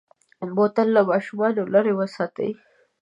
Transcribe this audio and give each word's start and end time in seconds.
بوتل 0.55 0.87
له 0.95 1.01
ماشومو 1.09 1.47
لرې 1.73 1.93
وساتئ. 1.99 2.49